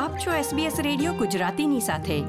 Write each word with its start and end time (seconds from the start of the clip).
આપ 0.00 0.18
છો 0.18 0.30
SBS 0.32 0.82
radio 0.82 1.12
ગુજરાતીની 1.12 1.80
સાથે. 1.80 2.20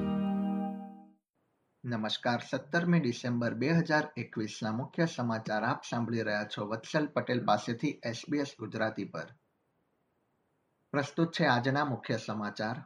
નમસ્કાર, 1.84 2.40
સત્તરમી 2.50 3.00
ડિસેમ્બર 3.00 3.54
બે 3.54 3.70
હજાર 3.70 4.08
એકવીસના 4.18 4.72
મુખ્ય 4.72 5.06
સમાચાર 5.06 5.64
આપ 5.64 5.82
સાંભળી 5.90 6.22
રહ્યા 6.22 6.44
છો 6.44 6.68
વત્સલ 6.68 7.08
પટેલ 7.08 7.46
પાસેથી 7.46 8.00
SBS 8.06 8.48
ગુજરાતી 8.60 9.06
પર. 9.06 9.28
પ્રસ્તુત 10.92 11.32
છે 11.32 11.46
આજના 11.46 11.86
મુખ્ય 11.86 12.18
સમાચાર. 12.18 12.86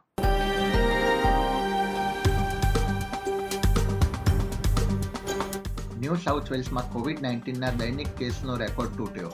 ન્યૂ 5.98 6.14
સાઉથ 6.14 6.52
વેલ્સમાં 6.52 6.92
કોવિડ 6.92 7.22
નાઇન્ટીનના 7.22 7.70
દૈનિક 7.70 8.08
કેસનો 8.08 8.56
રેકોર્ડ 8.56 8.96
તૂટ્યો. 8.96 9.30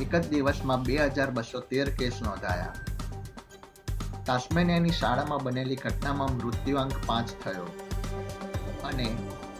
એક 0.00 0.16
જ 0.16 0.28
દિવસમાં 0.28 0.82
બે 0.82 0.96
હજાર 0.96 1.30
બસો 1.30 1.60
તેર 1.60 1.96
કેસ 1.96 2.22
નોંધાયા. 2.22 2.91
તાસ્મેનિયાની 4.26 4.90
શાળામાં 4.90 5.38
બનેલી 5.42 5.76
ઘટનામાં 5.76 6.28
મૃત્યુઆંક 6.28 6.92
પાંચ 7.06 7.30
થયો. 7.44 7.64
અને 8.84 9.16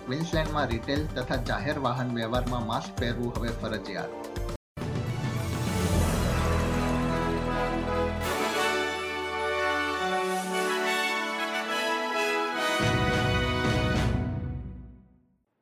ક્વિન્સલેન્ડમાં 0.06 0.66
રિટેલ 0.66 1.06
તથા 1.06 1.36
જાહેર 1.36 1.78
વાહન 1.78 2.14
વ્યવહારમાં 2.14 2.66
માસ્ક 2.66 3.00
પહેરવું 3.00 3.32
હવે 3.36 3.48
ફરજિયાત. 3.48 4.08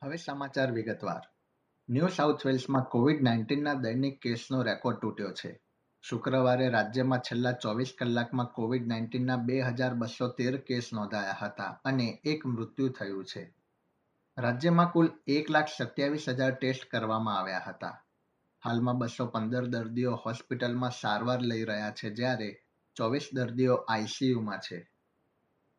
હવે 0.04 0.16
સમાચાર 0.16 0.72
વિગતવાર. 0.72 1.20
ન્યૂ 1.88 2.06
સાઉથ 2.06 2.46
વેલ્સમાં 2.46 2.82
કોવિડ 2.82 3.22
નાઇન્ટીનના 3.22 3.74
દૈનિક 3.74 4.20
કેસનો 4.20 4.62
રેકોર્ડ 4.62 4.98
તૂટ્યો 4.98 5.32
છે. 5.32 5.58
શુક્રવારે 6.04 6.68
રાજ્યમાં 6.68 7.20
છેલ્લા 7.20 7.52
ચોવીસ 7.52 7.92
કલાકમાં 7.92 8.46
કોવિડ 8.46 8.86
નાઇન્ટીનના 8.86 9.36
બે 9.36 9.56
હજાર 9.62 9.94
બસો 9.94 10.28
તેર 10.28 10.56
કેસ 10.56 10.92
નોંધાયા 10.92 11.40
હતા 11.40 11.72
અને 11.84 12.06
એક 12.24 12.46
મૃત્યુ 12.46 12.88
થયું 12.88 13.24
છે. 13.24 13.42
રાજ્યમાં 14.38 14.92
કુલ 14.92 15.08
એક 15.26 15.50
લાખ 15.50 15.68
સત્યાવીસ 15.68 16.28
હજાર 16.28 16.54
ટેસ્ટ 16.54 16.88
કરવામાં 16.90 17.38
આવ્યા 17.38 17.66
હતા. 17.66 17.92
હાલમાં 18.64 18.98
બસો 18.98 19.26
પંદર 19.26 19.68
દર્દીઓ 19.68 20.16
હોસ્પિટલમાં 20.16 20.90
સારવાર 20.90 21.40
લઈ 21.40 21.64
રહ્યા 21.64 21.90
છે 21.90 22.10
જ્યારે 22.10 22.50
ચોવીસ 22.96 23.30
દર્દીઓ 23.34 23.76
આઈસીયુમાં 23.88 24.58
છે. 24.58 24.78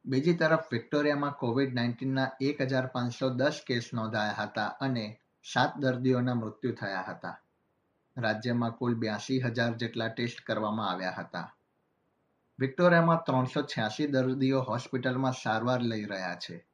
બીજી 0.06 0.34
તરફ 0.34 0.66
વિક્ટોરિયામાં 0.72 1.34
કોવિડ 1.34 1.74
નાઇન્ટીનના 1.74 2.34
એક 2.42 2.62
હજાર 2.62 2.88
પાંચસો 2.88 3.30
દસ 3.30 3.64
કેસ 3.68 3.94
નોંધાયા 3.94 4.42
હતા 4.44 4.72
અને 4.80 5.06
સાત 5.44 5.72
દર્દીઓના 5.78 6.36
મૃત્યુ 6.36 6.74
થયા 6.74 7.08
હતા. 7.08 7.36
રાજ્યમાં 8.18 8.72
કુલ 8.72 8.96
બ્યાસી 8.96 9.40
હજાર 9.40 9.74
જેટલા 9.74 10.08
ટેસ્ટ 10.08 10.46
કરવામાં 10.46 10.90
આવ્યા 10.90 11.16
હતા. 11.18 11.56
વિક્ટોરિયામાં 12.60 13.24
ત્રણસો 13.26 13.62
છ્યાસી 13.62 14.08
દર્દીઓ 14.08 14.62
હોસ્પિટલમાં 14.62 15.34
સારવાર 15.34 15.82
લઈ 15.82 16.06
રહ્યા 16.06 16.36
છે. 16.36 16.66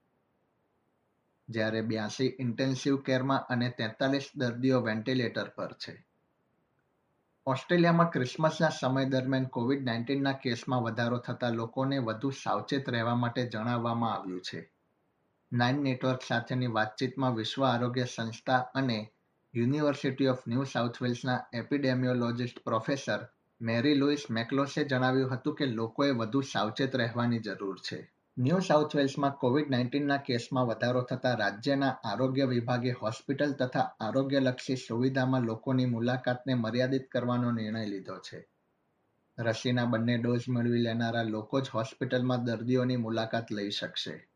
જ્યારે 1.50 1.82
બ્યાસી 1.82 2.36
ઇન્ટેન્સિવ 2.40 2.98
કેરમાં 2.98 3.46
અને 3.50 3.70
તેતાલીસ 3.70 4.30
દર્દીઓ 4.36 4.82
વેન્ટિલેટર 4.82 5.50
પર 5.50 5.74
છે. 5.74 6.06
ઓસ્ટ્રેલિયામાં 7.46 8.10
ક્રિસમસના 8.10 8.70
સમય 8.70 9.06
દરમિયાન 9.06 9.46
કોવિડ 9.46 9.86
નાઇન્ટીનના 9.86 10.32
કેસમાં 10.32 10.84
વધારો 10.84 11.18
થતા 11.18 11.50
લોકોને 11.50 11.98
વધુ 11.98 12.30
સાવચેત 12.30 12.90
રહેવા 12.90 13.16
માટે 13.16 13.50
જણાવવામાં 13.50 14.14
આવ્યું 14.14 14.42
છે. 14.42 14.72
નાઇન 15.54 15.76
નેટવર્ક 15.76 16.20
સાથેની 16.28 16.68
વાતચીતમાં 16.68 17.36
વિશ્વ 17.36 17.66
આરોગ્ય 17.66 18.04
સંસ્થા 18.04 18.58
અને 18.58 19.12
યુનિવર્સિટી 19.58 20.28
ઓફ 20.28 20.48
ન્યૂ 20.48 20.64
સાઉથ 20.64 21.02
વેલ્સના 21.02 21.38
એપિડેમિયોલોજિસ્ટ 21.54 22.64
પ્રોફેસર 22.64 23.20
મેરી 23.62 23.94
લુઇસ 23.94 24.26
મેકલોસે 24.30 24.84
જણાવ્યું 24.84 25.32
હતું 25.32 25.56
કે 25.56 25.66
લોકોએ 25.66 26.12
વધુ 26.12 26.42
સાવચેત 26.42 26.96
રહેવાની 26.96 27.40
જરૂર 27.40 27.80
છે. 27.80 28.14
ન્યૂ 28.38 28.60
સાઉથ 28.60 28.96
વેલ્સમાં 28.96 29.32
કોવિડ 29.32 29.70
નાઇન્ટીનના 29.70 30.18
કેસમાં 30.18 30.66
વધારો 30.66 31.02
થતાં 31.02 31.38
રાજ્યના 31.38 31.98
આરોગ્ય 32.06 32.46
વિભાગે 32.46 32.92
હોસ્પિટલ 32.92 33.52
તથા 33.52 33.90
આરોગ્યલક્ષી 34.00 34.76
સુવિધામાં 34.76 35.42
લોકોની 35.42 35.86
મુલાકાતને 35.86 36.54
મર્યાદિત 36.54 37.10
કરવાનો 37.12 37.52
નિર્ણય 37.52 37.86
લીધો 37.86 38.17
છે. 38.17 38.48
રસીના 39.40 39.86
બંને 39.86 40.17
ડોઝ 40.17 40.50
મેળવી 40.50 40.82
લેનારા 40.82 41.23
લોકો 41.23 41.62
જ 41.62 41.70
હોસ્પિટલમાં 41.73 42.44
દર્દીઓની 42.44 42.96
મુલાકાત 42.96 43.52
લઈ 43.52 43.70
શકશે. 43.70 44.30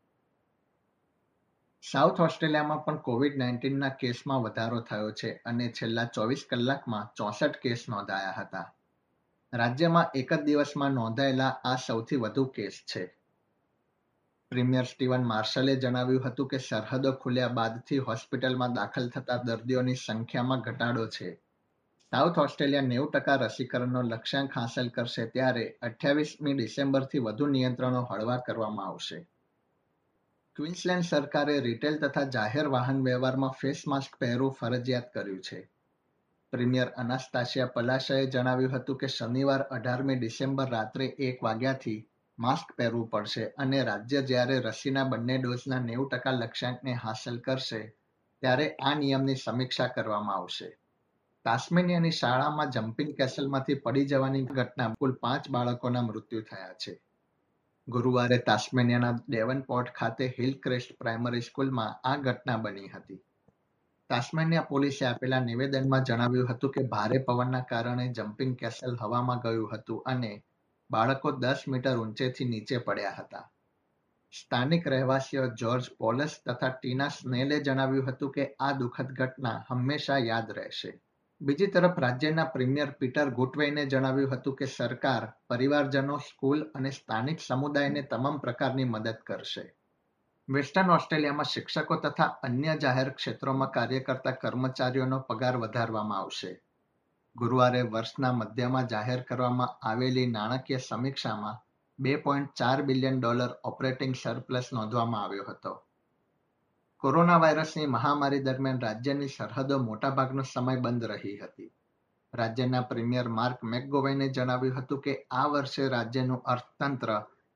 સાઉથ 1.83 2.19
ઓસ્ટ્રેલિયામાં 2.19 2.85
પણ 2.85 2.97
કોવિડ 2.97 3.37
નાઇન્ટીનના 3.37 3.89
કેસમાં 3.89 4.41
વધારો 4.41 4.81
થયો 4.81 5.11
છે 5.11 5.41
અને 5.45 5.69
છેલ્લા 5.69 6.05
ચોવીસ 6.05 6.45
કલાકમાં 6.49 7.09
ચોસઠ 7.15 7.57
કેસ 7.57 7.85
નોંધાયા 7.89 8.33
હતા. 8.37 8.73
રાજ્યમાં 9.53 10.05
એક 10.15 10.33
જ 10.33 10.41
દિવસમાં 10.41 10.91
નોંધાયેલા 10.91 11.49
આ 11.49 11.75
સૌથી 11.75 12.15
વધુ 12.15 12.45
કેસ 12.45 12.83
છે. 12.95 13.17
પ્રીમિયર 14.49 14.83
સ્ટીવન 14.83 15.23
માર્શલે 15.23 15.75
જણાવ્યું 15.75 16.25
હતું 16.25 16.47
કે 16.47 16.57
સરહદો 16.57 17.11
ખુલ્યા 17.11 17.47
બાદથી 17.47 17.97
હોસ્પિટલમાં 17.97 18.73
દાખલ 18.73 19.09
થતા 19.09 19.35
દર્દીઓની 19.35 19.95
સંખ્યામાં 19.95 20.59
ઘટાડો 20.59 21.07
છે. 21.07 21.35
સાઉથ 22.11 22.37
ઓસ્ટ્રેલિયા 22.37 22.81
નેવું 22.81 23.11
ટકા 23.11 23.35
રસીકરણનો 23.35 24.01
લક્ષ્યાંક 24.01 24.51
હાંસલ 24.55 24.87
કરશે 24.87 25.25
ત્યારે 25.25 25.77
અઠ્યાવીસમી 25.81 26.53
ડિસેમ્બરથી 26.53 27.19
વધુ 27.19 27.45
નિયંત્રણો 27.45 28.01
હળવા 28.03 28.37
કરવામાં 28.37 28.85
આવશે. 28.85 29.30
ક્વિન્સલેન્ડ 30.61 31.03
સરકારે 31.03 31.59
રિટેલ 31.59 31.95
તથા 31.97 32.23
જાહેર 32.23 32.67
વાહન 32.67 33.03
વ્યવહારમાં 33.03 33.49
ફેસ 33.49 33.79
માસ્ક 33.87 34.17
પહેરવું 34.19 34.51
ફરજિયાત 34.51 35.13
કર્યું 35.13 35.39
છે. 35.39 35.71
પ્રીમિયર 36.51 36.89
અનાસ્તાશિયા 36.97 37.65
પલાશાએ 37.65 38.25
જણાવ્યું 38.25 38.75
હતું 38.75 38.97
કે 38.97 39.07
શનિવાર 39.07 39.61
અઢારમી 39.61 40.15
ડિસેમ્બર 40.15 40.69
રાત્રે 40.69 41.05
એક 41.05 41.43
વાગ્યાથી 41.43 42.07
માસ્ક 42.39 42.75
પહેરવું 42.77 43.09
પડશે 43.09 43.47
અને 43.57 43.83
રાજ્ય 43.83 44.21
જ્યારે 44.21 44.59
રસીના 44.59 45.03
બંને 45.03 45.37
ડોઝના 45.37 45.79
નેવું 45.79 46.09
ટકા 46.09 46.31
લક્ષ્યાંકને 46.31 46.93
હાંસલ 46.93 47.37
કરશે, 47.37 47.95
ત્યારે 48.41 48.75
આ 48.83 48.95
નિયમની 48.95 49.35
સમીક્ષા 49.35 49.87
કરવામાં 49.87 50.35
આવશે. 50.35 50.77
તાસ્મેનિયાની 51.45 52.11
શાળામાં 52.11 52.69
જમ્પિંગ 52.69 53.15
કેસલમાંથી 53.15 53.73
પડી 53.73 54.05
જવાની 54.05 54.43
ઘટના 54.43 54.93
કુલ 54.99 55.13
પાંચ 55.13 55.49
બાળકોના 55.49 56.01
મૃત્યુ 56.01 56.41
થયા 56.41 56.73
છે. 56.73 57.01
ગુરુવારે 57.93 58.37
તાસ્મેનિયાના 58.47 59.15
ડેવનપોર્ટ 59.27 59.89
ખાતે 59.93 60.25
હિલક્રેસ્ટ 60.39 60.91
પ્રાઇમરી 60.99 61.41
સ્કૂલમાં 61.41 61.95
આ 62.03 62.17
ઘટના 62.25 62.57
બની 62.57 62.87
હતી. 62.87 63.19
તાસ્મેનિયા 64.09 64.69
પોલીસે 64.69 65.05
આપેલા 65.05 65.39
નિવેદનમાં 65.39 66.03
જણાવ્યું 66.03 66.51
હતું 66.51 66.71
કે, 66.71 66.83
ભારે 66.93 67.19
પવનના 67.27 67.61
કારણે 67.71 68.05
જમ્પિંગ 68.07 68.53
કેસલ 68.55 68.95
હવામાં 69.01 69.39
ગયું 69.39 69.73
હતું 69.73 70.03
અને 70.05 70.31
બાળકો 70.89 71.31
દસ 71.31 71.63
મીટર 71.67 71.97
ઊંચેથી 71.97 72.45
નીચે 72.45 72.77
પડ્યા 72.77 73.15
હતા. 73.19 73.45
સ્થાનિક 74.33 74.87
રહેવાસીઓ 74.87 75.47
જ્યોર્જ 75.61 75.91
પોલસ 75.97 76.33
તથા 76.45 76.69
ટીના 76.69 77.07
સ્નેલે 77.07 77.59
જણાવ્યું 77.59 78.07
હતું 78.07 78.31
કે, 78.31 78.43
આ 78.59 78.73
દુઃખદ 78.73 79.09
ઘટના 79.19 79.57
હંમેશા 79.69 80.17
યાદ 80.17 80.51
રહેશે. 80.51 80.91
બીજી 81.41 81.67
તરફ 81.67 81.99
રાજ્યના 81.99 82.43
પ્રીમિયર 82.43 82.91
પીટર 82.91 83.29
ગુટવેઈને 83.29 83.85
જણાવ્યું 83.85 84.31
હતું 84.31 84.55
કે 84.55 84.65
સરકાર 84.65 85.31
પરિવારજનો, 85.49 86.17
સ્કૂલ 86.17 86.63
અને 86.63 86.89
સ્થાનિક 86.89 87.39
સમુદાયને 87.39 88.01
તમામ 88.01 88.37
પ્રકારની 88.37 88.83
મદદ 88.83 89.15
કરશે. 89.25 89.75
વેસ્ટર્ન 90.49 90.91
ઓસ્ટ્રેલિયામાં 90.91 91.45
શિક્ષકો 91.45 91.95
તથા 91.95 92.23
અન્ય 92.23 92.77
જાહેર 92.77 93.09
ક્ષેત્રોમાં 93.09 93.71
કાર્ય 93.71 93.99
કરતા 93.99 94.31
કર્મચારીઓનો 94.31 95.19
પગાર 95.19 95.57
વધારવામાં 95.57 96.17
આવશે. 96.17 96.61
ગુરુવારે 97.35 97.81
વર્ષના 97.81 98.31
મધ્યમાં 98.31 98.87
જાહેર 98.87 99.21
કરવામાં 99.21 99.87
આવેલી 99.87 100.27
નાણાકીય 100.27 100.77
સમીક્ષામાં 100.77 101.57
બે 101.99 102.15
પોઈન્ટ 102.15 102.53
ચાર 102.53 102.81
બિલિયન 102.81 103.19
ડોલર 103.19 103.49
ઓપરેટિંગ 103.63 104.15
સરપ્લસ 104.15 104.69
નોંધવામાં 104.73 105.23
આવ્યો 105.23 105.43
હતો. 105.49 105.83
કોરોના 107.03 107.35
વાયરસની 107.41 107.85
મહામારી 107.85 108.39
દરમિયાન 108.39 108.81
રાજ્યની 108.81 109.29
સરહદો 109.35 109.77
મોટાભાગનો 109.85 110.43
સમય 110.43 110.81
બંધ 110.81 111.07
રહી 111.11 111.37
હતી. 111.37 111.69
રાજ્યના 112.33 112.81
પ્રીમિયર 112.81 113.29
માર્ક 113.37 113.63
મેકગોવેને 113.71 114.27
જણાવ્યું 114.29 114.77
હતું 114.77 115.01
કે 115.07 115.15
આ 115.31 115.45
વર્ષે 115.47 115.87
રાજ્યનું 115.87 116.43
અર્થતંત્ર 116.45 117.13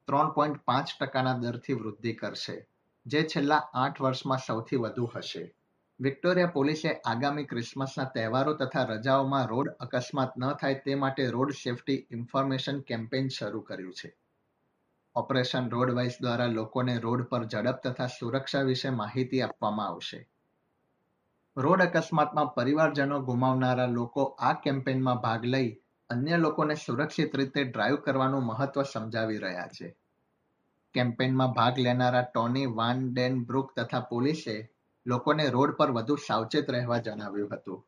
ત્રણ 0.07 0.33
પોઈન્ટ 0.37 0.63
પાંચ 0.65 0.95
ટકાના 0.95 1.35
દરથી 1.43 1.77
વૃદ્ધિ 1.81 2.13
કરશે, 2.13 2.57
જે 3.05 3.23
છેલ્લા 3.23 3.61
આઠ 3.83 4.01
વર્ષમાં 4.01 4.43
સૌથી 4.47 4.81
વધુ 4.85 5.11
હશે. 5.15 5.45
વિક્ટોરિયા 5.99 6.55
પોલીસે 6.57 6.97
આગામી 7.05 7.45
ક્રિસમસના 7.45 8.09
તહેવારો 8.15 8.53
તથા 8.53 8.89
રજાઓમાં 8.93 9.47
રોડ 9.47 9.73
અકસ્માત 9.79 10.37
ન 10.37 10.51
થાય 10.53 10.83
તે 10.85 10.95
માટે 10.95 11.23
રોડ 11.29 11.57
સેફટી 11.63 12.03
ઇન્ફોર્મેશન 12.11 12.85
કેમ્પેઇન 12.89 13.29
શરૂ 13.29 13.61
કર્યું 13.61 13.93
છે. 13.93 14.15
ઓપરેશન 15.15 15.69
રોડવાઇઝ 15.69 16.17
દ્વારા 16.21 16.45
લોકોને 16.45 16.97
રોડ 16.97 17.21
પર 17.23 17.43
ઝડપ 17.45 17.81
તથા 17.83 18.07
સુરક્ષા 18.07 18.61
વિશે 18.61 18.89
માહિતી 18.89 19.41
આપવામાં 19.41 19.87
આવશે. 19.87 20.27
રોડ 21.57 21.81
અકસ્માતમાં 21.81 22.53
પરિવારજનો 22.53 23.19
ગુમાવનારા 23.19 23.85
લોકો 23.85 24.23
આ 24.39 24.53
કેમ્પેનમાં 24.53 25.15
ભાગ 25.15 25.45
લઈ 25.45 25.81
અન્ય 26.09 26.37
લોકોને 26.37 26.75
સુરક્ષિત 26.75 27.35
રીતે 27.35 27.63
ડ્રાઈવ 27.63 27.95
કરવાનું 27.95 28.43
મહત્વ 28.43 28.81
સમજાવી 28.83 29.37
રહ્યા 29.37 29.67
છે. 29.67 29.97
કેમ્પેનમાં 30.93 31.51
ભાગ 31.51 31.79
લેનારા 31.79 32.21
ટોની 32.21 32.65
વાન 32.65 33.13
ડેન 33.13 33.43
બ્રુક 33.43 33.73
તથા 33.75 33.99
પોલીસે 33.99 34.69
લોકોને 35.05 35.49
રોડ 35.49 35.75
પર 35.75 35.91
વધુ 35.91 36.15
સાવચેત 36.15 36.71
રહેવા 36.71 36.97
જણાવ્યું 36.97 37.49
હતું. 37.53 37.85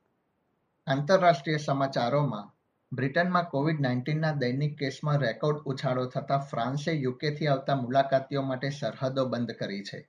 આંતરરાષ્ટ્રીય 0.87 1.57
સમાચારોમાં 1.57 2.56
બ્રિટનમાં 2.91 3.45
કોવિડ 3.45 3.79
નાઇન્ટીનના 3.79 4.39
દૈનિક 4.39 4.77
કેસમાં 4.77 5.21
રેકોર્ડ 5.21 5.65
ઉછાળો 5.65 6.05
થતા 6.05 6.37
ફ્રાન્સે 6.39 6.91
યુકેથી 6.91 7.47
આવતા 7.47 7.75
મુલાકાતીઓ 7.75 8.41
માટે 8.41 8.69
સરહદો 8.69 9.25
બંધ 9.25 9.51
કરી 9.51 9.83
છે. 9.83 9.99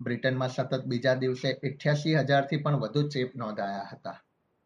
બ્રિટનમાં 0.00 0.50
સતત 0.50 0.86
બીજા 0.86 1.14
દિવસે 1.14 1.58
ઇઠ્યાસી 1.62 2.14
હજારથી 2.14 2.56
પણ 2.56 2.78
વધુ 2.78 3.02
ચેપ 3.08 3.34
નોંધાયા 3.34 3.88
હતા. 3.92 4.14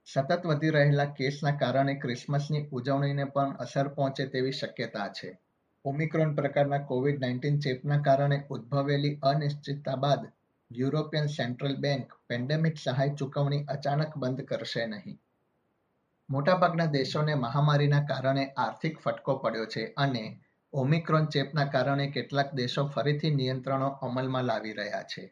સતત 0.06 0.40
વધી 0.44 0.70
રહેલા 0.70 1.06
કેસના 1.06 1.52
કારણે 1.52 1.94
ક્રિસમસની 1.94 2.62
ઉજવણીને 2.72 3.24
પણ 3.24 3.56
અસર 3.56 3.88
પહોંચે 3.88 4.26
તેવી 4.26 4.52
શક્યતા 4.52 5.08
છે. 5.08 5.38
ઓમિક્રોન 5.84 6.34
પ્રકારના 6.34 6.78
કોવિડ 6.78 7.20
નાઇન્ટીન 7.20 7.58
ચેપના 7.58 8.00
કારણે 8.02 8.42
ઉદ્ભવેલી 8.50 9.18
અનિશ્ચિતતા 9.22 9.96
બાદ 9.96 10.30
યુરોપિયન 10.70 11.26
સેન્ટ્રલ 11.26 11.76
બેંક 11.76 12.16
પેન્ડેમિક 12.26 12.76
સહાય 12.78 13.14
ચૂકવણી 13.18 13.64
અચાનક 13.68 14.16
બંધ 14.16 14.44
કરશે 14.44 14.86
નહીં. 14.86 15.20
મોટાભાગના 16.32 16.86
દેશોને 16.86 17.34
મહામારીના 17.34 18.00
કારણે 18.00 18.44
આર્થિક 18.56 19.00
ફટકો 19.00 19.32
પડ્યો 19.36 19.66
છે 19.66 19.82
અને 19.96 20.22
ઓમિક્રોન 20.72 21.26
ચેપના 21.26 21.64
કારણે 21.64 22.06
કેટલાક 22.10 22.54
દેશો 22.54 22.84
ફરીથી 22.86 23.32
નિયંત્રણો 23.34 23.88
અમલમાં 24.02 24.44
લાવી 24.44 24.72
રહ્યા 24.72 25.02
છે. 25.02 25.24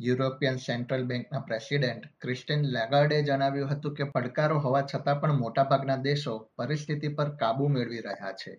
યુરોપિયન 0.00 0.56
સેન્ટ્રલ 0.56 1.04
બેંકના 1.04 1.40
પ્રેસિડેન્ટ 1.40 2.08
ક્રિસ્ટિન 2.20 2.66
લેગાર્ડે 2.76 3.22
જણાવ્યું 3.22 3.70
હતું 3.70 3.94
કે 3.94 4.04
પડકારો 4.04 4.58
હોવા 4.58 4.86
છતાં 4.94 5.20
પણ 5.20 5.38
મોટાભાગના 5.38 5.96
દેશો 5.96 6.34
પરિસ્થિતિ 6.56 7.08
પર 7.08 7.28
કાબુ 7.36 7.68
મેળવી 7.68 8.00
રહ્યા 8.00 8.32
છે. 8.32 8.58